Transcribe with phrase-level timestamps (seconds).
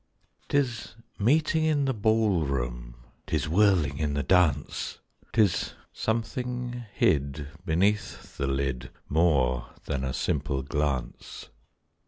[0.49, 2.95] 'Tis meeting in the ball room,
[3.27, 4.97] 'Tis whirling in the dance;
[5.31, 11.49] 'Tis something hid beneath the lid More than a simple glance.